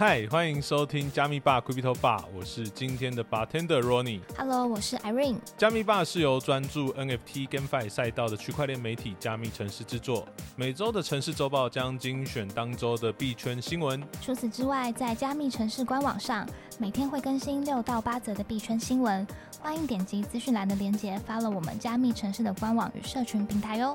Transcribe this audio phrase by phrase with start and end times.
[0.00, 4.22] 嗨，欢迎收听加密吧 Crypto Bar，我是今天的 bartender Ronnie。
[4.34, 5.36] Hello，我是 Irene。
[5.58, 10.26] 加密吧是由专注 NFT GameFi 赛道的区块链媒体加密城市制作，
[10.56, 14.02] 每周的城市周报将精选当周的币圈新闻。
[14.22, 16.48] 除此之外，在加密城市官网上，
[16.78, 19.26] 每天会更新六到八则的币圈新闻，
[19.60, 23.94] 欢迎点击资讯栏的链接，follow 我们加密城市的官网与社群平台哦。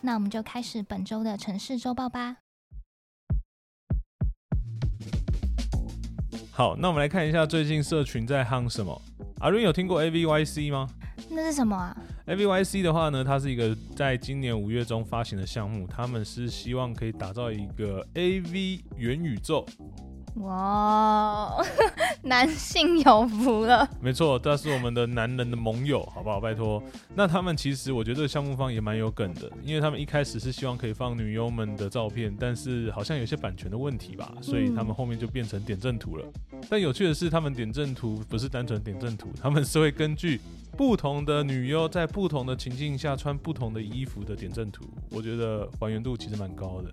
[0.00, 2.41] 那我们就开始本周的城市周报吧。
[6.54, 9.00] 好，那我们来看一下最近社群在夯什么。
[9.40, 10.86] 阿润有听过 AVYC 吗
[11.30, 19.64] 那是什么啊？？AVYC 的话呢，它是一个在今年五月中发行的项目，他们是希望可以打造一个 AV 元宇宙。
[20.36, 21.62] 哇，
[22.24, 23.86] 男性有福了。
[24.00, 26.40] 没错，这是我们的男人的盟友，好不好？
[26.40, 26.82] 拜托。
[27.14, 36.24] 那他们其实我觉得这个项目方也蛮有梗的，因为他们一开始是希望可以放女优们的照片，但是好像有些版权的问题吧，所以他们后面就变成点阵图了。
[36.70, 40.40] 但有趣的是，他们点阵图不是单纯点阵图，他们是会根据
[40.76, 46.90] 不同的女优在不同的情境下穿不同的衣服的点阵图，我觉得还原度其实蛮高的。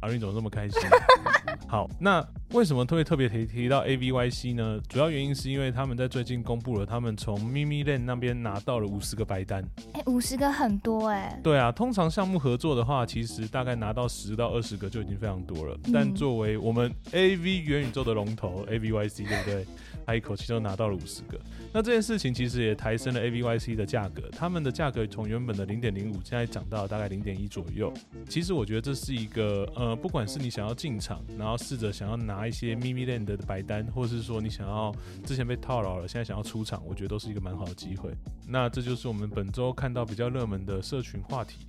[0.00, 0.80] 阿瑞怎么这么开心？
[1.66, 4.78] 好，那为什么会特别提提到 AVYC 呢？
[4.88, 9.64] 主要原因是因为他们在最近公布了，他们从 Mimi Land 那边拿到了五十个白单。
[9.94, 11.40] 哎，五十个很多哎。
[11.42, 15.76] 对啊，通常项目合作的话，其实大概拿到十到二十个就已经非常多了。
[15.84, 19.66] 嗯但作为我们 AV 元宇宙的龙头 AVYC，对不对？
[20.06, 21.38] 他一口气就拿到了五十个。
[21.72, 27.92] 那这件事情其实也抬升了 AVYC 的价格，他们的价格从原本的零点零五，现在涨到大概零点一左右。
[28.28, 38.12] 其实我觉得这是一个呃，不管是你想要进场，然后试着想要拿一些 Mimi Land 的白单，或是说你想要之前被套牢了，现在想要出场，我觉得都是一个蛮好的机会。
[38.46, 41.66] 那这就是我们本周看到比较热门的社群话题。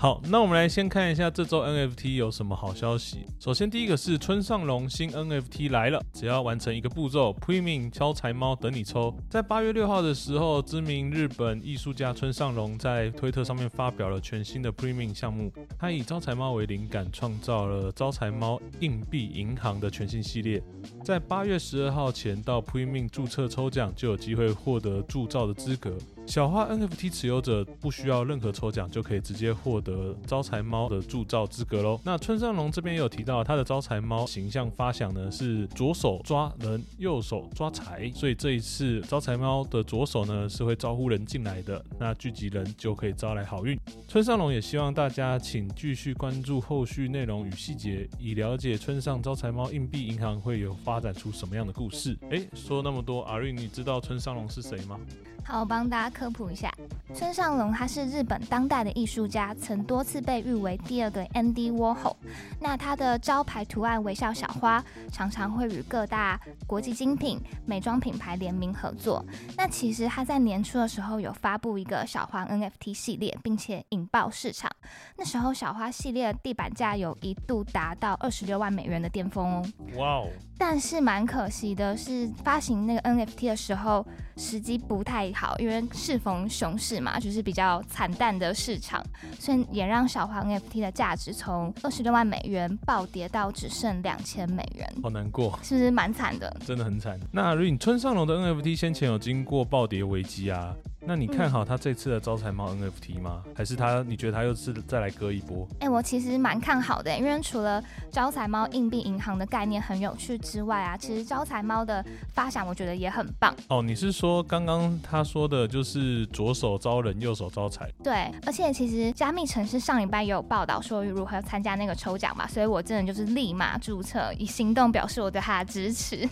[0.00, 3.26] 好，那我们来先看一下这周 NFT 有什么好消息。
[3.40, 9.12] 首先，第一个是村上隆新 NFT 来了，只要完成一个步骤，Premium 招财猫等你抽。
[9.28, 20.62] 在八月六号的时候，知名日本艺术家村上隆在推特上面发表了全新的 Premium 项目，他以招财猫为灵感，创造了招财猫硬币银行的全新系列。
[21.02, 25.98] 在八月十二号前到 Premium 注册抽奖，就有机会获得铸造的资格。
[26.28, 31.98] 小花 NFT 持有者不需要任何抽奖，就可以直接获得招财猫的铸造资格喽。
[32.04, 43.78] 那村上隆这边也有提到，他的招财猫形象发想呢是左手抓人，右手抓财，所以这一次招财猫的左手呢是会招呼人进来的，那聚集人就可以招来好运。
[44.06, 52.14] 村上隆也希望大家请继续关注后续内容与细节，以了解村上招财猫硬币银行会有发展出什么样的故事。
[52.28, 55.00] 诶，说那么多，阿瑞，你知道村上隆是谁吗？
[55.48, 56.70] 好，我帮大家科普一下，
[57.14, 62.14] 村上隆他是日本当代的艺术家，曾多次被誉为第二个 Andy Warhol。
[62.60, 69.24] 那他的招牌图案微笑小花，常常会与各大国际精品美妆品牌联名合作。
[69.56, 74.70] 那其实他在年初的时候有发布一个小花 NFT 系列，并且引爆市场。
[75.16, 79.66] 那时候小花系列的地板价有一度达到二十六万美元的巅峰哦。
[79.96, 80.28] 哇哦！
[80.58, 84.06] 但是蛮可惜的是，发行那个 NFT 的时候
[84.38, 89.04] 时机不太好，因为适逢熊市嘛，就是比较惨淡的市场，
[89.38, 96.56] 所以也让小黄 NFT 的价值从二十六万美元暴跌到只剩两千美元，好难过，是不是蛮惨的？
[96.64, 97.18] 真的很惨。
[97.32, 100.72] 那如果你村上龙的 NFT 先前有经过暴跌危机啊，
[101.08, 103.42] 那你看好他这次的招财猫 NFT 吗？
[103.56, 105.66] 还是他你觉得他又是再来割一波？
[105.80, 107.82] 哎、我其实蛮看好的，因为除了
[108.12, 112.04] 招财猫硬币银行的概念很有趣之外啊，其实招财猫的
[112.34, 113.56] 发展我觉得也很棒。
[113.68, 117.90] 哦，你是说刚刚他说的就是左手招人，右手招财？
[118.04, 126.28] 对，而且其实加密城市上礼拜也有报道说如何参加那个抽奖嘛，所以我真的就是立马注册，以行动表示我对他的支持。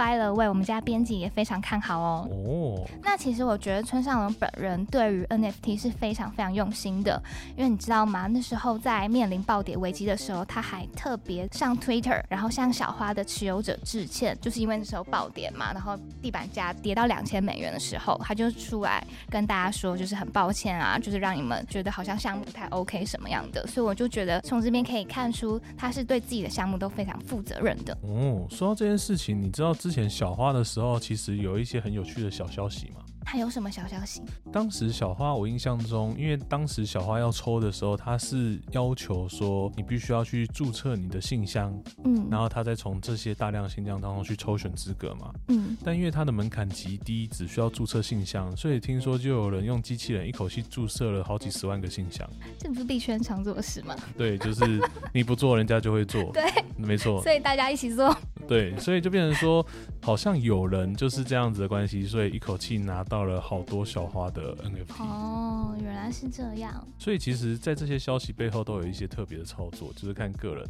[0.00, 2.26] By the way，我们家编辑也非常看好哦。
[2.30, 7.22] 哦，那其实我觉得村上龙本人对于 NFT 是非常非常用心的，
[7.54, 8.26] 因为你知道吗？
[8.26, 27.92] 那时候在面临暴跌危机的时候，他还特别上 Twitter，然后向小花的持有者致歉，就是因为那时候暴跌嘛，然后地板价跌到两千美元的时候，他就出来跟大家说，就是很抱歉啊，就是让你们觉得好像项目不太 OK 什么样的，所以我就觉得从这边可以看出他是对自己的项目都非常负责任的。
[28.00, 33.00] 哦，说到这件事情，你知道之前小花的时候，其实有一些很有趣的小消息嘛？
[33.26, 34.22] 还有什么小消息？
[34.50, 41.72] 当时小花，我印象中，因为当时小花要抽的时候，他是要求说你必须要去注册你的信箱，
[42.04, 45.32] 嗯，然后他再从这些大量信箱当中去抽选资格嘛。
[45.48, 52.28] 嗯，但因为它的门槛极低，只需要注册信箱，所以听说就有人用机器人一口气注册了好几十万个信箱。
[52.58, 53.94] 这不是币圈常做的事吗？
[54.16, 54.80] 对，就是
[55.12, 56.24] 你不做，人家就会做。
[56.32, 56.42] 对，
[56.76, 57.22] 没错。
[57.22, 58.16] 所以大家一起做。
[58.48, 59.64] 对，所以就变成说，
[60.02, 65.02] 好像有人就是这样子的关系，所以一口气拿到了好多小花的 NFT。
[65.02, 66.86] 哦，原来是这样。
[66.98, 70.66] 所以其实，在这些消息背后都有一些特别的操作，就是看个人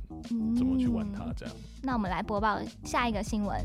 [0.56, 1.55] 怎么去玩它这样。
[1.82, 3.64] 那我们来播报下一个新闻。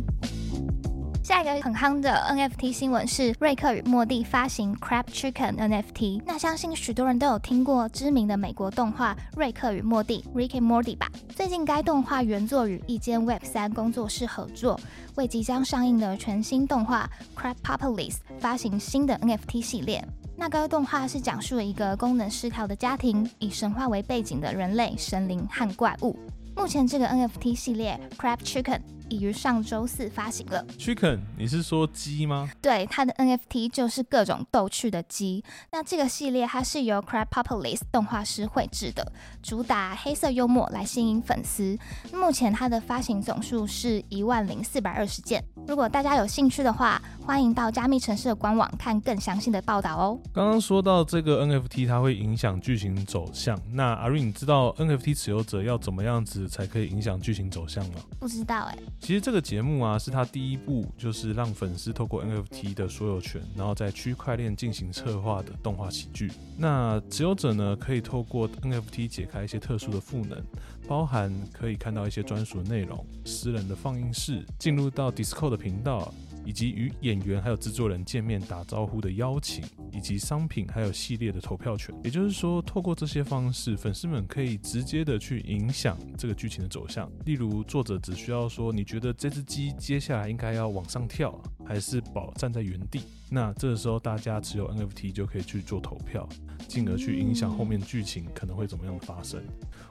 [1.26, 6.22] 下一个很夯的 NFT 新闻是瑞克与莫蒂发行 Crab Chicken NFT。
[6.24, 11.10] 那相信许多人都有听过知名的美国动画《瑞克与莫蒂》（Rick and Morty） 吧？
[11.30, 14.80] 最近该动画原作与一间 Web 三工作室合作，
[15.16, 20.08] 为即将上映的全新动画 Crab Popolis 发行新的 NFT 系列。
[20.38, 26.16] 那该动画是讲述了一个功能失调的家庭，以神话为背景的人类、神灵和怪物。
[26.56, 28.80] 目前这个 NFT 系列 Crab Chicken。
[29.10, 30.66] 已于上周四发行了。
[30.78, 32.50] Chicken，你是说鸡吗？
[32.62, 35.44] 对，它的 NFT 就是各种逗趣的鸡。
[35.72, 39.12] 那这个系列它是由 Crab Popolis 动画师绘制的，
[39.42, 41.78] 主打黑色幽默来吸引粉丝。
[42.14, 45.44] 目前它的发行总数是一万零四百二十件。
[45.68, 50.20] 如果大家有兴趣的话，欢迎到加密城市的官网看更详细的报道哦。
[50.34, 53.60] 刚刚说到这个 NFT，它会影响剧情走向。
[53.72, 58.02] 那阿瑞，你知道 NFT 持有者要怎么样子才可以影响剧情走向吗？
[58.20, 58.78] 不知道哎。
[59.00, 66.32] 其实这个节目啊，是他第一部，就是让粉丝透过 NFT 的所有权，然后在区块链进行策划的动画喜剧。
[66.58, 70.44] 那持有者呢，可以透过 NFT 解开一些特殊的赋能，
[70.88, 76.12] 包含可以看到一些专属内容、私人的放映室、进入到 Discord 的频道。
[76.46, 81.94] 以及与演员还有制作人见面打招呼的邀请，以及商品还有系列的投票权。
[82.04, 87.12] 也就是说，透过这些方式，粉丝们可以直接的去影响这个剧情的走向。
[87.26, 96.30] 例如，作者只需要说：“你觉得这只鸡接下来应该要往上跳，还是保站在原地？”那这个时候，大家持有 NFT 就可以去做投票，
[96.68, 99.44] 进而去影响后面剧情可能会怎么样发生。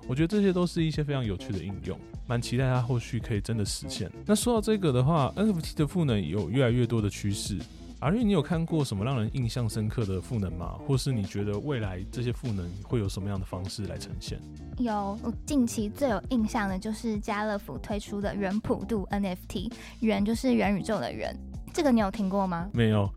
[0.07, 4.11] 我觉得这些都是一些非常有趣的应用，蛮期待它后续可以真的实现。
[4.27, 7.59] 那说到这个的话，NFT 的赋能有越来越多的趋势。
[8.01, 10.75] 阿瑞，你有看过什么让人印象深刻的赋能吗？
[10.87, 14.39] 或是你觉得未来这些赋能会有什么样的方式来呈现？
[14.77, 21.35] 有，我近期最有印象的就是家乐福推出的元普度 NFT，元就是元宇宙的元，
[21.73, 22.69] 这个你有听过吗？
[22.75, 23.11] 没有。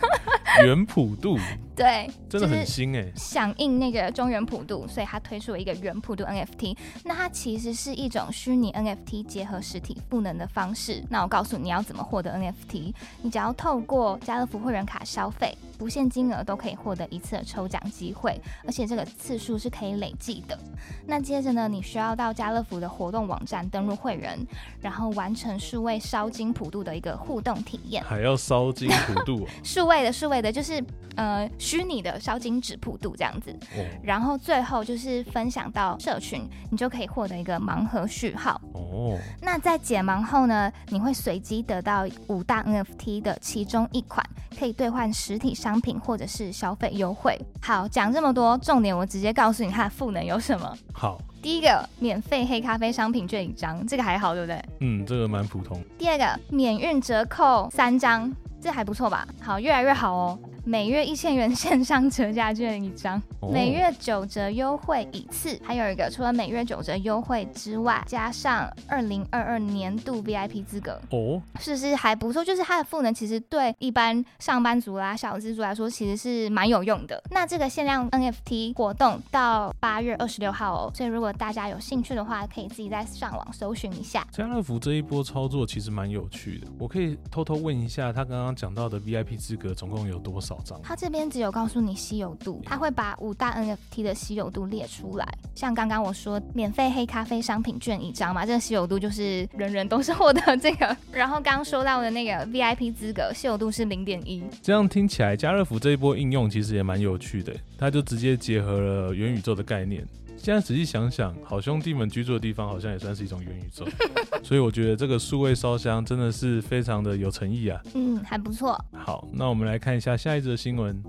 [0.64, 1.38] 元普度。
[1.76, 6.74] 对，真的很新哎，响应那个中原普渡，所以他推出了一个原普渡 NFT。
[7.04, 11.04] 那它其实是一种虚拟 NFT 结合实体赋能的方式。
[11.10, 20.58] 那我告诉你要怎么获得 NFT，你只要透过家乐福会员卡消费，不限金额都可以获得一次的抽奖机会，而且这个次数是可以累计的。
[21.06, 24.38] 那接着呢，你需要到家乐福的活动网站登录会员，
[24.80, 28.02] 然后完成数位烧金普渡的一个互动体验。
[28.02, 29.46] 还要烧金普渡？
[29.62, 30.82] 数位的，数位的，就是
[31.16, 31.46] 呃。
[31.66, 33.52] 虚拟的烧金纸普度这样子，
[34.00, 38.60] 然后最后就是分享到社群，你就可以获得一个盲盒序号。
[38.72, 44.24] 哦，那在解盲后呢，你会随机得到五大 NFT 的其中一款，
[44.56, 47.36] 可以兑换实体商品或者是消费优惠。
[47.60, 50.72] 好，讲这么多，重点我直接告诉你它的赋能有什么。
[50.92, 54.64] 好，第一个免费黑咖啡商品券一张，这个还好，对不对？
[54.82, 55.82] 嗯，这个蛮普通。
[55.98, 59.26] 第二个免运折扣三张，这还不错吧？
[59.40, 60.38] 好，越来越好哦。
[60.68, 63.22] 每月一千元线上折价券一张，
[63.52, 72.44] 每月九折优惠一次，还有一个除了每月九折优惠之外，加上二零二二年度 VIP 资格哦，是不是还不错？
[72.44, 77.22] 就是它的赋能其实对一般上班族啦、小资族来说其实是蛮有用的。
[77.30, 84.26] 那这个限量 NFT 活动到八月二十六号哦，所以如果大家有兴趣的话，可以自己在上网搜寻一下。
[84.32, 90.55] 家乐福这一波操作其实蛮有趣的，我可以偷偷问一下，他刚刚讲到的 VIP 资格总共有多少？
[90.82, 95.26] 它这边只有告诉你稀有度，它会把五大 NFT 的稀有度列出来。
[95.54, 100.96] 像刚刚我说免费黑咖啡商品券一张嘛，这个稀有度就是人人都是获得这个。
[101.12, 104.42] 然后刚刚说到的那个 VIP 资格稀有度是零点一。
[104.62, 110.06] 这样听起来，家乐福这一波应用其实也蛮有趣的，它就直接结合了元宇宙的概念。
[110.36, 113.86] 现在仔细想想，好兄弟们居住的地方好像也算是一种元宇宙，
[114.44, 117.80] 所以我觉得这个数位烧香真的是非常的有诚意啊。
[117.94, 118.78] 嗯，还不错。
[118.92, 121.02] 好，那我们来看一下下一则新闻。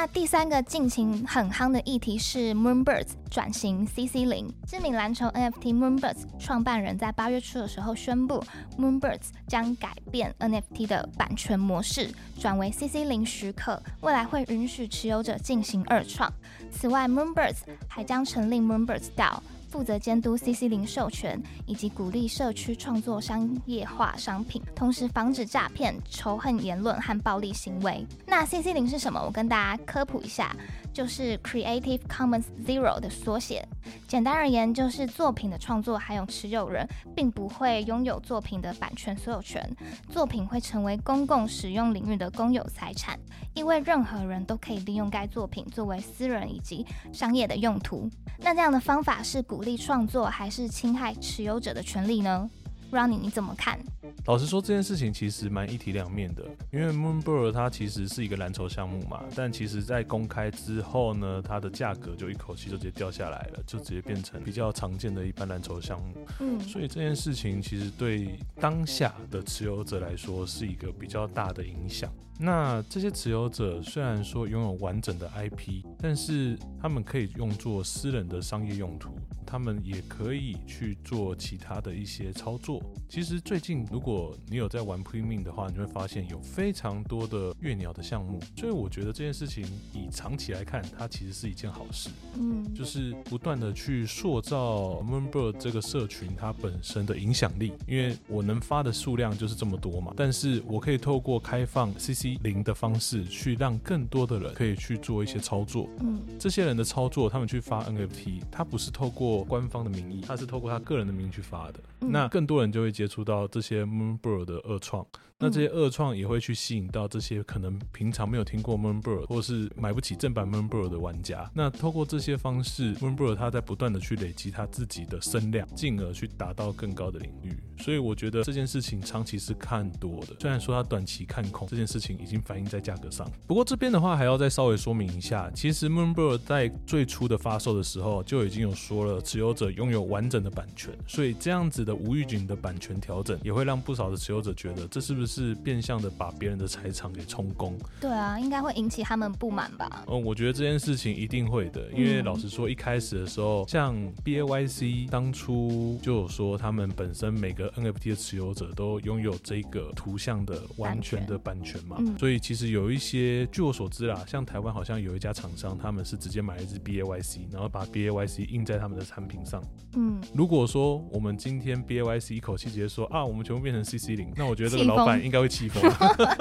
[0.00, 4.48] 那第三个近期很夯的议题是 Moonbirds 转型 CC 零。
[4.64, 8.40] 知名篮球 NFT Moonbirds 创办人在八月初的时候宣布
[8.78, 16.32] ，Moonbirds 将改变 NFT 的版权模式，转为 CC 零许可，未来会允许持有者进行二创。
[16.70, 17.56] 此外，Moonbirds
[17.88, 19.40] 还将成立 Moonbirds DAO。
[19.68, 28.04] 负责监督 CC 零授权，以及鼓励社区创作商业化商品，同时防止诈骗、仇恨言论和暴力行为。
[28.26, 29.22] 那 CC 零是什么？
[29.24, 30.56] 我跟大家科普一下。
[30.92, 33.66] 就是 Creative Commons Zero 的缩写。
[34.06, 39.68] 简单而言，就是作品的创作还有持有人并不会拥有作品的版权所有权，
[40.08, 43.18] 作品会成为公共使用领域的公有财产，
[43.54, 48.08] 因为任何人都可以利用该作品作为私人以及商业的用途。
[48.38, 52.48] 那这样的方法是鼓励创作，还是侵害持有者的权利呢
[52.90, 53.78] ？Ronnie，你怎么看？
[54.26, 56.44] 老实说，这件事情其实蛮一体两面的。
[56.72, 66.26] 因为 Moonbird 它其实是一个蓝筹项目嘛，但其实在公开之后呢，它的价格就一口气就直接掉下来了，就直接变成比较常见的一般蓝筹项目。
[66.40, 72.10] 嗯，所以这件事情其实对当下的持有者来说是一个比较大的影响。
[72.40, 79.10] 那这些持有者虽然说拥有完整的 IP，但是他们可以用作私人的商业用途，
[79.50, 82.82] 他们也可以去做其他的一些操作。
[83.08, 89.64] 其实最近如果你有在玩 Premium 的话，你会发现有非常多的月鸟的项目，所以我觉得这件事情
[89.94, 92.10] 以长期来看，它其实是一件好事。
[92.36, 102.28] 嗯，就是不断的去塑造 Moonbird 这个社群它本身的影响力，因为我能发的数量就是这么多嘛，但是我可以透过开放 CC。
[102.42, 105.88] 零的方式去让更多的人可以去做一些操作。
[106.00, 111.80] 嗯，这些人的操作，他们去发 NFT，他不是透过官方的名义，他是透过他个人的名义去发的。
[112.00, 115.06] 那更多人就会接触到这些 Moonbird 的二创。
[115.40, 121.48] 那这些二创也会去吸引到这些可能平常没有听过 Moonbird 或是买不起正版 Moonbird 的玩家。
[121.54, 127.56] 那透过这些方式，Moonbird 他在不断的去累积他自己的声量，进而去达到更高的领域。
[127.80, 133.30] 所以我觉得这件事情长期是看多的，虽然说它短期看空，这件事情已经反映在价格上。
[133.46, 140.92] 不过这边的话还要再稍微说明一下，其实 Moonbird 在最初的发售的时候就已经有说了，持有者拥有完整的版权。
[141.06, 145.54] 所以这样子的无预警的版权调整，也会让不少的持有者觉得这是不是？
[145.58, 150.04] 变相的把别人的财产给充公，对啊，应该会引起他们不满吧？
[150.06, 168.10] 嗯，我觉得这件事情一定会的，因为老实说，一开始的时候，像 B A Y C 当初就有说，他们本身每个 N F T 的持有者都拥有这个图像的完全的版权嘛，所以其实有一些，据我所知啦，像台湾好像有一家厂商，他们是直接买了一只 B A Y C，然后把 B A
[168.10, 169.62] Y C 印在他们的产品上。
[169.96, 175.18] 嗯，如果说我们今天 B A Y C 一口气直接说啊，我们全部变成 C C 零，那我觉得这个老板。
[175.24, 175.82] 应该会气疯，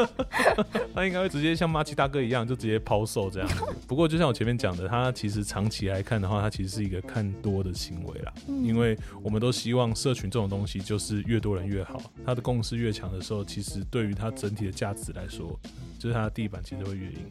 [0.93, 3.49] 他应该会直接像马奇大哥一样，就直接抛售这样。
[3.87, 8.33] 不过就像我前面讲的，他其实长期来看的话，他其实是一个看多的行为啦。
[8.47, 15.59] 因为我们都希望社群这种东西就是越多人越好，它的共识越强的时候，其实对于它整体的价值来说，
[15.97, 17.27] 就是它的地板其实会越硬。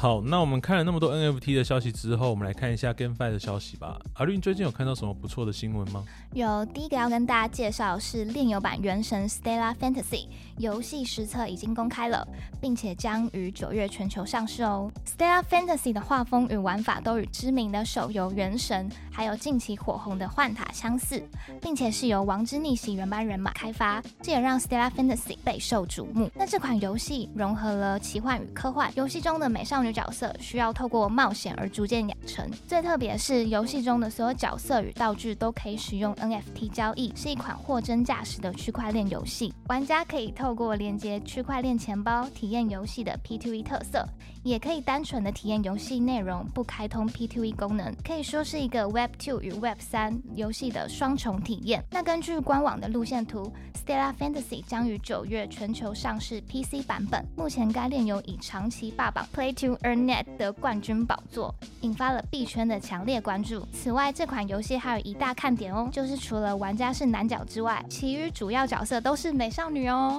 [0.00, 4.00] 好，那我们看了那么多 NFT 的消息之后，我们来看一下 GameFi 的消息吧。
[4.14, 6.02] 阿绿，你最近有看到什么不错的新闻吗？
[6.32, 10.24] 有，第一个要跟大家介绍是炼油版《原神 Stella Fantasy》
[10.56, 12.26] 游戏实测已经公开了，
[12.62, 14.90] 并且将于九月全球上市哦。
[15.04, 21.22] Stella Fantasy 的画风与玩法都与知名的手游《原神》还有近期火红的《幻塔》相似，
[21.60, 26.30] 并且是由《王之逆袭》原班人马开发，这也让 Stella Fantasy 备受瞩目。
[26.34, 29.89] 那这款游戏融合了奇幻与科幻，游戏中的美少女。
[29.92, 32.48] 角色需要透过冒险而逐渐养成。
[32.66, 39.52] 最特别是，游戏中的所有角色与道具都可以使用 NFT 交易，是一款货真价实的区块链游戏。
[39.68, 44.06] 玩家可以透过连接区块链钱包体验游戏的 P2E 特色，
[44.42, 51.84] 也可以单纯的体验游戏内容，不开通 P2E 功能，可以说是一个 Web2 与 Web3 游戏的双重体验。
[51.90, 57.22] 那根据官网的路线图，Stella Fantasy 将于九月全球上市 PC 版本。
[57.36, 63.66] 目前该链游已长期霸榜 Play to Earn Net 的冠军宝座，引发了币圈的强烈关注。
[63.72, 70.18] 此外，这款游戏还有一大看点哦，就是除了玩家是男角之外，其余主要角色都是美少女哦。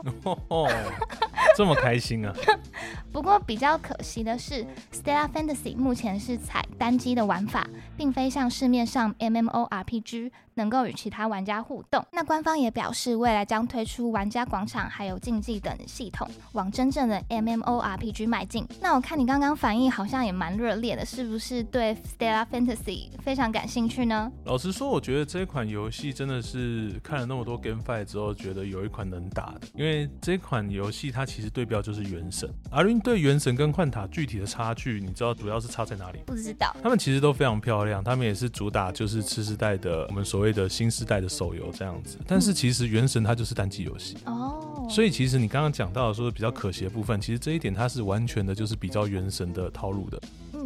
[1.58, 2.34] 这么开心啊！
[3.12, 7.66] 不过比较可惜的是，Stella Fantasy 目前是采单机的玩法，
[7.96, 12.06] 并非像市面上 MMORPG 能够与其他玩家互动。
[12.12, 18.68] 那官方也表示，未来将推出玩家广场还有竞技等系统，往真正的 MMORPG 迈进。
[18.82, 24.32] 那我看你刚刚反应好像也蛮热烈的，是不是对 Stella Fantasy 非常感兴趣呢？
[24.46, 32.50] 老实说，我觉得这款游戏真的是看了那么多 GameFi 之后，觉得有一款能打的，因为这款游戏它其实对标就是《原神》。
[32.72, 36.20] 阿云对《原神》跟《幻塔》具体的差距，你知道主要是差在哪里？
[36.26, 36.76] 不知道。
[36.82, 42.18] 他们其实都非常漂亮，他们也是主打就是次世代的我们所谓的新时代的手游这样子。
[42.28, 50.22] 但是其实《原神》它就是单机游戏哦，所以其实你刚刚讲到的说比较可惜的部分，其实这一点它是完全的就是比较《原神》的套路的。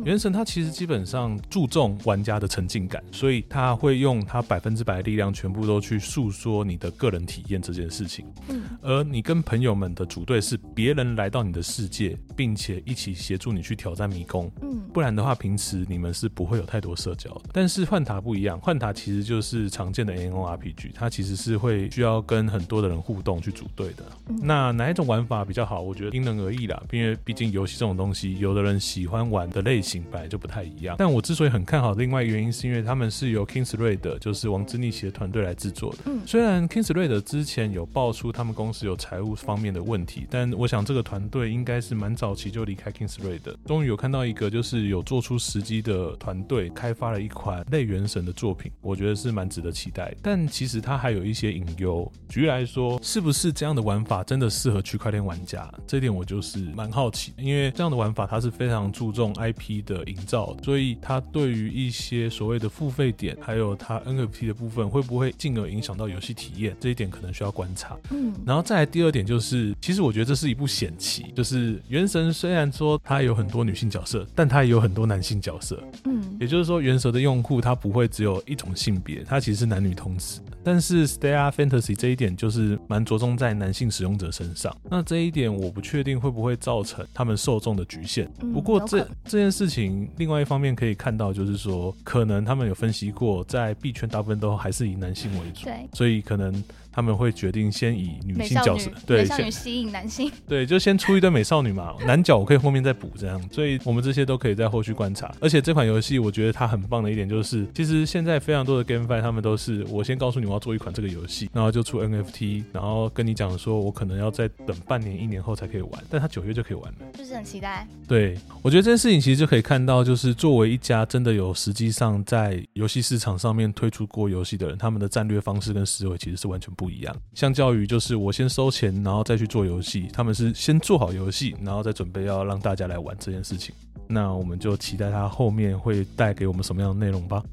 [0.05, 8.23] 原神它其实基本上注重玩家的沉浸感，所以它会用它百分之百的力量，全部都去诉说你的个人体验这件事情。
[8.49, 14.51] 嗯，而你跟朋友们的组队是别人来到你的世界，并且一起协助你去挑战迷宫。
[14.61, 17.49] 嗯，不然的话，平时你们是不会有太多社交的。
[17.51, 24.05] 但是幻塔不一样，幻塔其实就是常见的 N O R P G，它其实是会需要跟很多的人互动去组队的。
[24.27, 25.81] 那哪一种玩法比较好？
[25.81, 29.81] 我觉得因人而异啦，因为毕竟游戏这种东西，有的人喜欢玩的类。
[29.85, 35.97] 型本来就不太一样，但我之所以很看好，另外原因是因为他们是由 Kingsraid，就是王之逆袭的团队来制作的。
[36.05, 50.13] 嗯，虽然 Kingsraid 之前有爆出他们公司有财务方面的问题，但我想这个团队应该是蛮早期就离开 Kingsraid，终于有看到一个就是有做出时机的团队开发了一款类原神的作品，我觉得是蛮值得期待。
[50.21, 55.71] 但其实它还有一些隐忧，举例来说，是不是这样的玩法真的适合区块链玩家？
[55.87, 59.84] 这点我就是蛮好奇，因为这样的玩法它是非常注重 IP。
[59.85, 66.75] 的营造，所以它对于一些所谓的付费点，还有它 NFT 的部分，会不会进而影响到游戏体验？
[66.79, 67.95] 这一点可能需要观察。
[68.11, 75.81] 嗯，然后再来第二点就是，其实我觉得这是一部险棋，就是《原神》虽然说它有很多女性角色，但它也有很多男性角色。
[76.05, 80.41] 嗯，也就是说，《原神》的用户他不会只有一种性别，它其实是男女通吃。
[80.63, 88.27] 但是《Stella Fantasy》这一点就是蛮着重在男性使用者身上，那这一点我不确定会不会造成他们受众的局限。
[88.51, 96.63] 不过这这件事情，另外一方面可以看到，就是说可能他们有分析过，在币圈大部分都还是以男性为主，对，所以可能。
[96.95, 105.29] 他们会决定先以女性角色，对，美少女吸引男性， 对，就先出一堆美少女嘛，男角我可以后面再补这样，所以我们这些都可以在后续观察。
[105.41, 117.85] 而且这款游戏我觉得它很棒的一点就是，其实现在非常多的 GameFi 他们都是我先告诉你我要做一款这个游戏，然后就出 NFT，然后跟你讲说我可能要再等半年一年后才可以玩，但他九月就可以玩了，就是很期待。
[118.07, 127.73] 对，我觉得这件事情其实就可以看到，就是作为一家真的有实际上在游戏市场上面推出过游戏的人，他们的战略方式跟思维其实是完全不不一样，相较。
[127.73, 130.07] 于就是我先收钱，然后再去做游戏。
[130.13, 133.73] 他们是先做好游戏，然后再准备要让大家来玩这件事情。
[134.07, 137.43] 那我们就期待他后面会带给我们什么样的内容吧。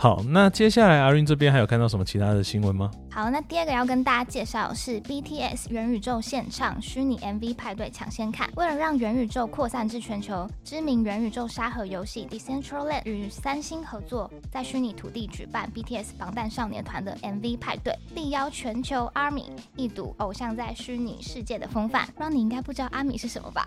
[0.00, 2.88] 好，那接下来阿云这边还有看到什么其他的新闻吗？
[3.10, 8.48] 好，那第二个要跟大家介绍是 BTS 元宇宙现场虚拟 MV 派对抢先看。
[8.54, 22.06] 为了让元宇宙扩散至全球，知名元宇宙沙盒游戏 Decentraland 与三星合作，在虚拟土地举办 BTS 防弹少年团的 MV 派对，力邀全球 ARMY 一睹偶像在虚拟世界的风范。
[22.06, 23.66] 不知道你应该不知道 ARMY 是什么吧？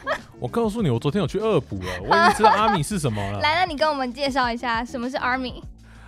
[0.42, 3.38] 我告诉你，我昨天有去恶补了，我已经知道 ARMY 是什么了。
[3.38, 5.62] 来，那你跟我们介绍一下什么是 ARMY。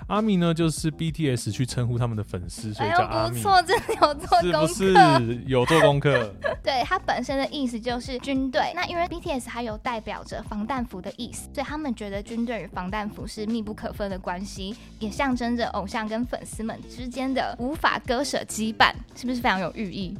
[0.08, 3.36] 阿米呢，就是 BTS 去称呼他们的粉丝，所以叫阿米。
[3.36, 6.34] 不错，真的有做功课，是不是有做功课？
[6.64, 8.72] 对，它本身的意思就是军队。
[8.74, 20.18] 那因为 BTS 还有代表着防弹服的意思，所以他们觉得军队与防弹服是密不可分的关系，也象征着偶像跟粉丝们之间的无法割舍羁绊，是不是非常有寓意？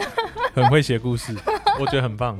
[0.54, 1.34] 很会写故事，
[1.80, 2.38] 我觉得很棒。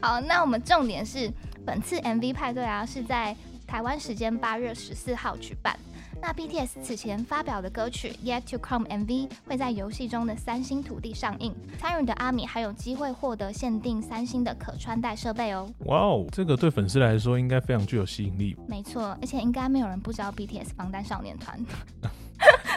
[0.00, 1.30] 好，那我们重点是
[1.64, 3.34] 本次 MV 派对啊，是在
[3.66, 5.76] 台湾时间八月十四号举办。
[6.18, 15.70] 那 BTS 此前发表的歌曲 Yet to Come MV 会在游戏中的三星土地上映，参与的阿米还有机会获得限定三星的可穿戴设备哦。
[15.80, 18.56] 哇哦，这个对粉丝来说应该非常具有吸引力。
[18.66, 21.62] 没错，而且应该没有人不知道 BTS 防弹少年团。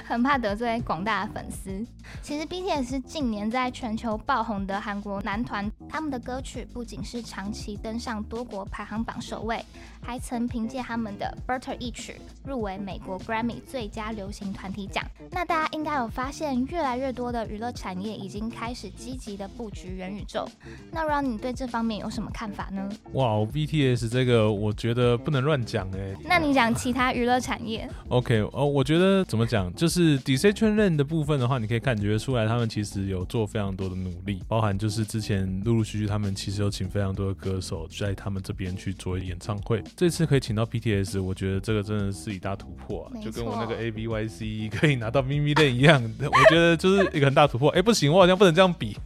[0.10, 1.86] 很怕得罪广大的粉丝。
[2.24, 9.64] 其实 BTS 是近年在全球爆红的韩国男团，他们的歌曲不仅是长期登上多国排行榜首位，
[10.02, 15.06] 还曾凭借他们的 Butter 一曲入围美国 Grammy 最佳流行团体奖。
[15.30, 20.44] 那大家应该有发现，越来越多的娱乐产业已经开始积极的布局元宇宙。
[20.92, 22.90] 那 Ron，你对这方面有什么看法呢？
[23.14, 26.16] 哇，BTS 这个我觉得不能乱讲哎。
[26.26, 29.99] 那你讲其他娱乐产业？OK，哦，我觉得怎么讲就是。
[30.20, 39.84] Decentraland 的部分的话，你可以感觉出来，他们其实有做非常多的努力，包含就是之前陆陆续续他们其实有请非常多的歌手在他们这边去做演唱会。
[39.96, 47.70] 这次可以请到 BTS，我觉得这个真的是一大突破啊，就跟我那个 ABYC 可以拿到咪咪链一样，我觉得就是一个很大突破。
[47.72, 48.98] 哎，不行，我好像不能这样比。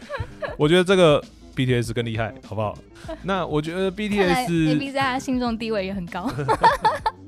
[0.58, 1.22] 我觉得这个
[1.56, 2.78] BTS 更厉害，好不好？
[3.22, 6.30] 那我觉得 BTS 在他心中地位也很高。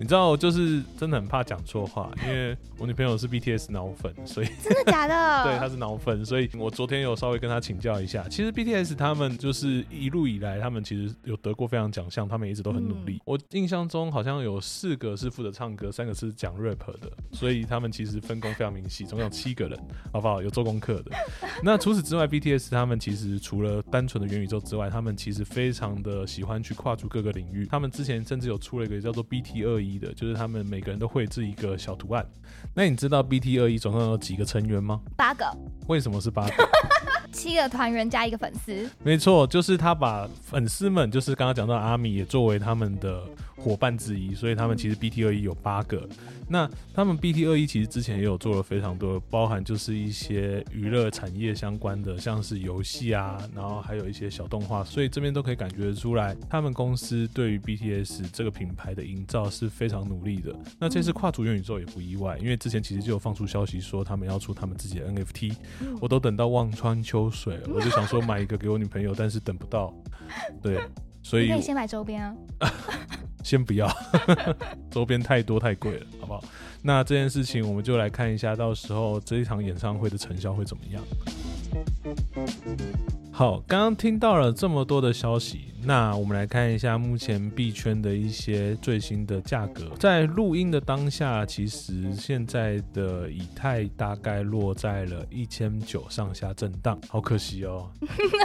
[0.00, 5.44] 你知道，就是真的很怕讲错话，因为我女朋友是 BTS 脑粉，所以真的假的？
[5.44, 8.26] 对，她是脑粉，所以我昨天有稍微跟她请教一下。
[8.30, 13.20] 其实 BTS 他们就是一路以来，他们其实有得过非常奖项，他们一直都很努力。
[13.26, 19.78] 我印象中好像有四个是负责唱歌，三个是讲 rap 的，所以他们其实分工非常明细，总共有七个人，
[20.10, 20.40] 好不好？
[20.42, 21.12] 有做功课的。
[21.62, 27.66] 那除此之外，BTS 他们其实除了单纯的元宇宙之外，他们其实非常的喜欢去跨出各个领域。
[27.66, 32.26] 他们之前甚至有出了一个叫做 BT 二一的，就是他们每个人都绘制一个小图案。
[32.74, 35.00] 那你知道 BT 二一总共有几个成员吗？
[35.16, 35.44] 八个。
[35.88, 36.68] 为什么是八个？
[37.32, 38.88] 七个团员加一个粉丝。
[39.02, 43.24] 没错，就是他把粉丝们，就是刚刚讲到阿米，也作为他们的。
[43.60, 46.08] 伙伴之一，所以他们其实 BT 二一有八个。
[46.48, 60.52] 那他们 BT 二一其实之前也有做了非常多，包含就是一些娱乐产业相关的，像是游戏啊，然后还有一些小动画，所以这边都可以感觉出来，他们公司对于 BTS 这个品牌的营造是非常努力的。
[60.78, 65.54] 那这次跨足元宇宙也不意外，因为之前其实就有放出消息说他们要出他们自己的 NFT，
[66.00, 69.94] 我都等到望穿秋水了，我就想说买一个给我女朋友，但是等不到。
[70.60, 70.80] 对，
[71.22, 72.34] 所以可以先买周边啊。
[73.42, 73.90] 先不要，
[74.90, 76.44] 周边太多太贵了，好不好？
[76.82, 81.02] 那这件事情我们就来看一下，到时候这一场演唱会的成效会怎么样。
[83.32, 89.88] 好，刚刚听到了这么多的消息，那我们来看一下目前币圈的一些最新的价格。
[89.98, 97.88] 在录音的当下，其实现在的以太大概落在了一千九上下震荡，好可惜哦。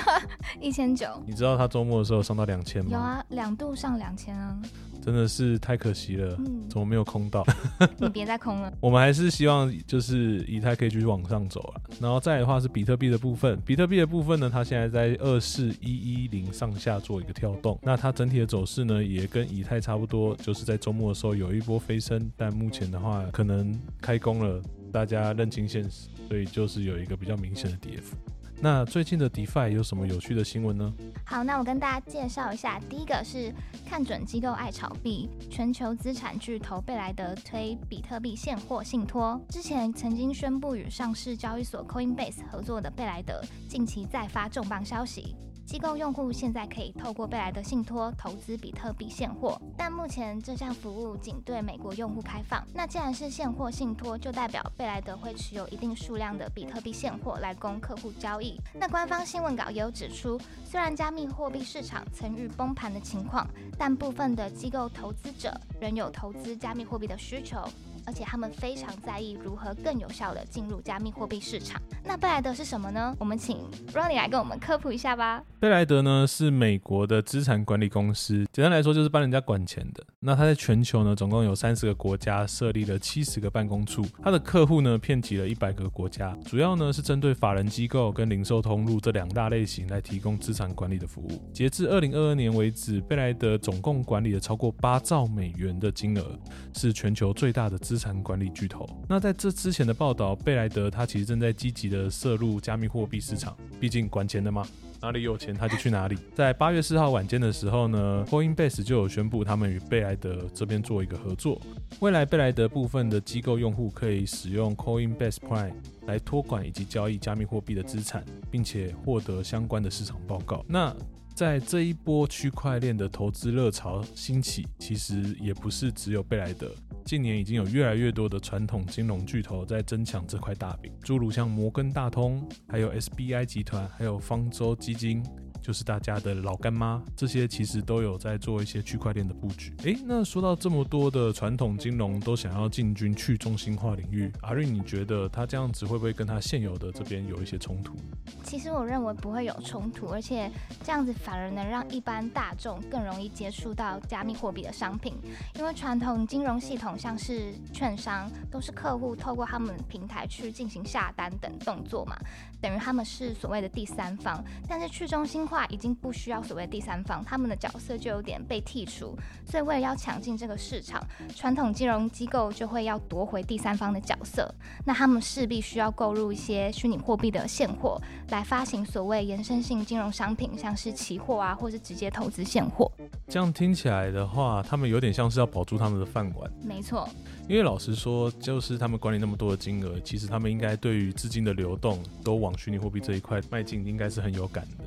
[0.61, 2.91] 一千九，你知道他周末的时候上到两千吗？
[2.91, 4.57] 有啊，两度上两千啊。
[5.05, 6.35] 真的是太可惜了，
[6.67, 7.45] 怎么没有空到？
[8.01, 8.73] 你别再空了。
[8.81, 11.81] 我们还是希望就是以太可以继续往上走了。
[12.01, 17.79] 然后再的话是比特币的部分，比特币的部分呢，它现在在二四一一零上下做一个跳动。
[17.83, 24.59] 那它整体的走势呢，也跟以太差不多，就是在周末的时候有一波飞升，但目前的话可能开工了，
[24.91, 28.17] 大家认清现实，所以就是有一个比较明显的跌幅。
[28.65, 30.91] 那最近的 DeFi 有什么有趣的新闻呢？
[31.23, 33.53] 好，那我跟大家介绍一下，第一个是
[33.87, 39.39] 看准机构爱炒币，全球资产巨头贝莱德推比特币现货信托。
[39.49, 45.35] 之前曾经宣布与上市交易所 Coinbase 合作的贝莱德，近期再发重磅消息。
[45.65, 52.63] 机构用户现在可以透过贝莱德信托投资比特币现货，但目前这项服务仅对美国用户开放。
[52.71, 58.59] 那既然是现货信托，就代表贝莱德会持有一定数量的比特币现货来供客户交易。
[58.75, 63.47] 那官方新闻稿也有指出，虽然加密货币市场曾遇崩盘的情况，
[63.77, 65.51] 但部分的机构投资者
[65.81, 67.67] 仍有投资加密货币的需求。
[68.05, 71.81] 而且他们非常在意如何更有效的进入加密货币市场。
[72.03, 73.15] 那贝莱德是什么呢？
[73.19, 73.57] 我们请
[73.93, 75.43] Ronnie 来跟我们科普一下吧。
[75.59, 80.05] 贝莱德呢是美国的资产管理公司，简单来说就是帮人家管钱的。
[80.19, 91.51] 那它在全球呢总共有三十个国家设立了七十个办公处，它的客户呢遍及了一百个国家，主要呢是针对法人机构跟零售通路这两大类型来提供资产管理的服务。
[91.51, 96.39] 截至二零二二年为止，贝莱德总共管理了超过八兆美元的金额，
[96.75, 97.94] 是全球最大的资。
[97.95, 98.85] 资产管理巨头。
[99.07, 104.67] 那在这之前的报道，贝莱德他其实正在积极的涉入加密货币市场，毕竟管钱的嘛，
[105.01, 106.17] 哪里有钱他就去哪里。
[106.35, 111.61] 在八月四号晚间的时候呢，Coinbase 就有宣布他们与贝莱德这边做一个合作，
[112.01, 115.71] 未来贝莱德部分的机构用户可以使用 Coinbase Prime
[116.05, 120.65] 来托管以及交易加密货币的资产，并且获得相关的市场报告。
[120.67, 120.93] 那
[121.33, 126.69] 在这一波区块链的投资热潮兴起，其实也不是只有贝莱德。
[127.05, 135.23] 近年已经有越来越多的传统金融巨头在争抢这块大饼，诸如像摩根大通、还有 SBI 集团、还有方舟基金。
[135.65, 139.73] 就是大家的老干妈，这些其实都有在做一些区块链的布局。
[139.79, 147.95] 诶，那说到这么多的传统金融都想要进军去中心化领域，阿瑞，你觉得他这样子会不会跟他现有的这边有一些冲突？
[148.43, 150.51] 其实我认为不会有冲突，而且
[150.83, 155.15] 这样子反而能让一般大众更容易接触到加密货币的商品，
[155.55, 162.15] 因为传统金融系统像是券商都是客户透过他们平台去进行下单等动作嘛，
[162.61, 165.54] 等于他们是所谓的第三方，但是去中心化。
[165.55, 169.17] 话，已经不需要所谓第三方，他们的角色就有点被剔除。
[169.45, 171.01] 所以为了要抢进这个市场，
[171.33, 174.53] 传统金融机构就会要夺回第三方的角色。
[174.85, 182.91] 那他们势必需要购入一些虚拟货币的现货，来发行所谓延伸性金融商品，像是期货啊，或是直接投资现货。
[183.29, 186.51] 这样听起来的话，他们有点像是要保住他们的饭碗。
[186.61, 187.07] 没错，
[187.47, 194.83] 因为老实说，就是他们管理那么多的金额，其实他们应该对于资金的流动都往虚拟货币这一块迈进，应该是很有感的。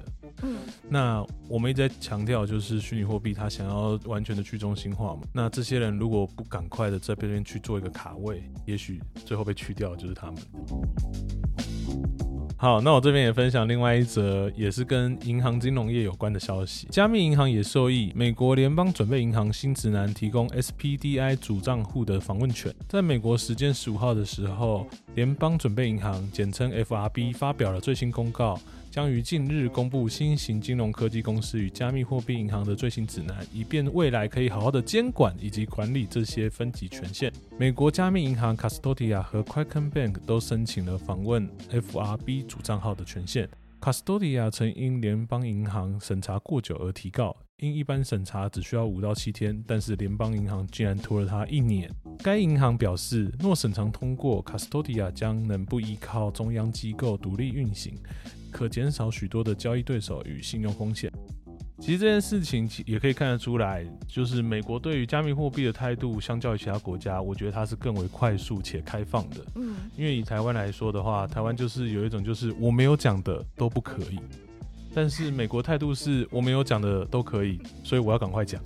[0.89, 5.23] 那我们一直在强调，就是虚拟货币它想要完全的去中心化嘛。
[5.33, 10.37] 那这些人如果不赶快的在这边去做一个卡位，也许最后被去掉的就是他们。
[12.61, 16.89] 好，那我这边也分享另外一则，也是跟银行金融业有关的消息。
[16.91, 22.75] 加密银行也受益，美国联邦准备银行新指南提供 SPDI 主账户的访问权。
[22.89, 28.59] 在美国时间十五号的时候，联邦准备银行简称 FRB 发表了最新公告。
[28.99, 37.33] 将于近日公布新型金融科技公司与加密货币银行的最新指南，以便未来可以好好的监管以及管理这些分级权限。
[37.57, 43.49] 美国加密银行 Custodia 和 Quicken Bank 都申请了访问 FRB 主账号的权限。
[43.81, 51.89] Custodia 曾因联邦银行审查过久而提告，因一般审查只需要五到七天，但是联邦银行竟然拖了他一年。
[52.21, 57.95] 该银行表示，若审查通过，Custodia 将能不依靠中央机构独立运行。
[58.51, 61.11] 可减少许多的交易对手与信用风险。
[61.81, 69.37] 其实这件事情也可以看得出来，就是美国对于加密货币的态度，相较于其他国家，我觉得它是更为快速且开放的。
[69.55, 74.19] 嗯，因为以台湾来说的话，台湾就是有一种就是我没有讲的都不可以，
[74.93, 78.61] 但是美国态度是我没有讲的都可以，所以我要赶快讲。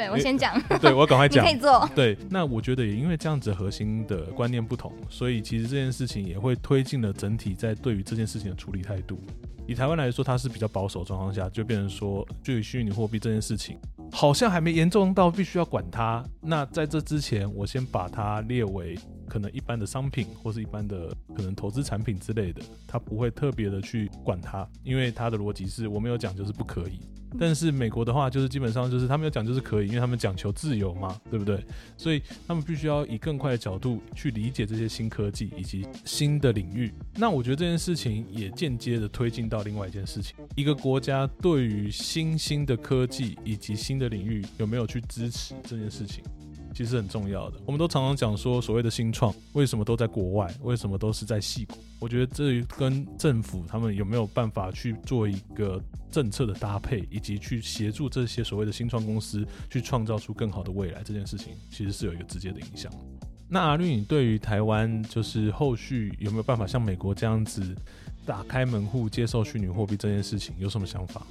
[0.00, 1.86] 对我先讲， 对我赶快 讲，可以做。
[1.94, 9.18] 对，那我觉得也因为这样子核心的观念不同，所以其实这件事情也会推进了整体在对于这件事情的处理态度。
[9.66, 13.78] 以台湾来说，它是比较保守状况下，就变成说，对于虚拟货币这件事情，
[14.10, 16.24] 好像还没严重到必须要管它。
[16.40, 26.98] 那在这之前，我先把它列为可能一般的商品或是一般的可能投资产品之类的，它不会特别的去管它，因为它的逻辑是我没有讲就是不可以。
[27.38, 31.64] 但是美国的话，就是基本上就是他们要讲就是可以，因为他们讲求自由嘛，对不对？
[31.96, 36.92] 所以他们必须要以更快的角度去理解这些新科技以及新的领域。
[37.16, 46.24] 那我觉得这件事情也间接的推进到另外一件事情：一个国家对于新兴的科技以及新的领域有没有去支持这件事情。
[46.74, 51.74] 其实很重要的，我们都常常讲说，所谓的新创为什么都在国外，为什么都是在细谷？
[51.98, 62.90] 我觉得这跟政府他们有没有办法去做一个政策的搭配，以及去协助这些所谓的新创公司去创造出更好的未来这件事情，其实是有一个直接的影响。
[63.48, 67.74] 那阿绿，你对于台湾就是后续有没有办法像美国这样子
[68.24, 71.26] 打开门户接受虚拟货币这件事情，有什么想法？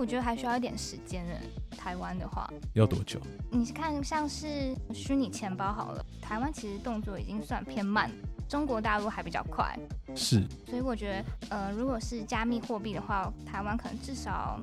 [0.00, 1.34] 我觉得还需要一点时间呢。
[1.76, 3.20] 台湾的话要多久？
[3.50, 8.10] 你看，像是虚拟钱包好了，台湾其实动作已经算偏慢，
[8.48, 9.78] 中国大陆还比较快。
[10.14, 10.42] 是。
[10.66, 14.58] 所以我觉得，呃，如果是加密货币的话，台湾可能至少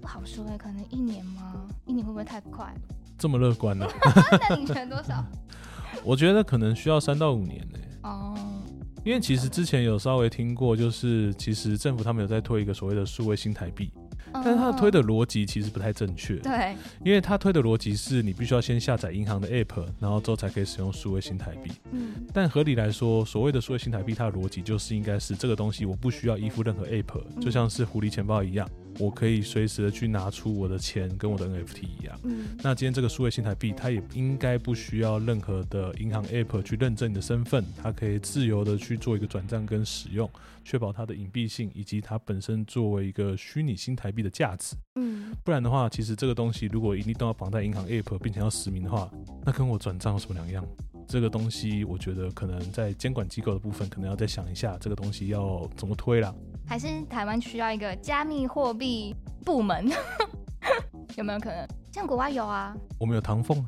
[0.00, 1.66] 不好说哎，可能一年吗？
[1.86, 2.72] 一年会不会太快？
[3.18, 3.86] 这么乐观呢？
[4.48, 5.24] 那你觉得多少？
[6.04, 7.78] 我觉得可能需要三到五年呢。
[8.02, 8.36] 哦。
[9.04, 13.92] 因为其实之前有稍微听过，就是其实政府他们有在推一个所谓的数位新台币。
[14.32, 21.70] 但是他推的逻辑其实不太正确，对，因为他推的逻辑是你必须要先下载银行的 app，然后之后才可以使用数位新台币。
[21.92, 28.68] 嗯，但合理来说，所谓的数位新台币，它的逻辑就是应该是这个东西我不需要依附任何 app，就像是狐狸钱包一样。
[28.98, 32.18] 我可以随时的去拿出我的钱，跟我的 NFT 一样。
[32.24, 40.28] 嗯，那今天这个数位新台币，它也应该不需要任何的银行 App 去认证你的身份，它可以自由的去做一个转账跟使用，
[40.64, 44.76] 确保它的隐蔽性以及它本身作为一个虚拟新台币的价值。
[44.96, 49.10] 嗯，不然的话，其实这个东西如果一定都要绑在银行 App，并且要实名的话，
[49.44, 50.66] 那跟我转账有什么两样？
[51.08, 56.34] 这个东西，我觉得可能在监管机构的部分，可能要再想一下，这个东西要怎么推了。
[56.66, 59.90] 还是台湾需要一个加密货币部门，
[61.18, 61.68] 有没有可能？
[61.92, 63.58] 像国外有啊，我们有唐凤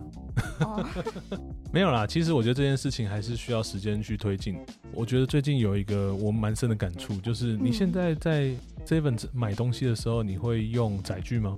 [0.61, 0.89] 啊，
[1.71, 2.07] 没有啦。
[2.07, 4.57] 其实我觉得这件事情还是需要时间去推进。
[4.93, 8.51] 我觉得最近有一个我蛮深的感触，就是你现在在
[8.87, 11.55] Seven 买东西的时候，你会用载具吗？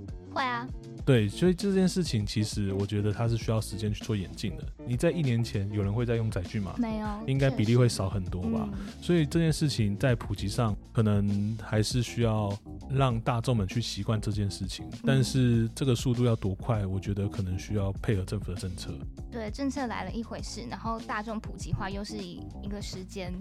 [1.07, 4.63] 对，所以这件事情其实我觉得它是需要时间去做演进的。
[4.85, 6.75] 你在一年前有人会在用载具吗？
[6.77, 8.67] 没有，应该比例会少很多吧。
[9.01, 12.53] 所以这件事情在普及上，可能还是需要
[12.89, 14.85] 让大众们去习惯这件事情。
[15.05, 18.91] 但是这个速度要多快，我觉得可能需要配合政府的政策。
[19.31, 23.33] 对，政策来了一回事，然后大众普及化又是一个时间。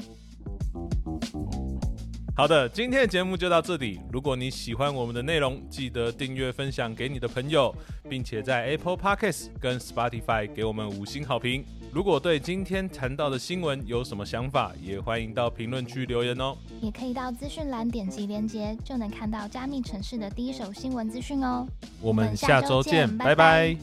[2.37, 3.99] 好的，今天的节目就到这里。
[4.12, 7.75] 如果你喜欢我们的内容，记得订阅、分享给你的朋友，
[8.11, 11.64] 并且在 Apple Podcasts 跟 Spotify 给我们五星好评。
[11.94, 16.55] 如果对今天谈到的新闻有什么想法，也欢迎到评论区留言哦。
[16.83, 21.66] 也可以到资讯栏点击连接，就能看到加密城市的第一手新闻资讯哦。
[22.03, 23.75] 我们下周见，拜拜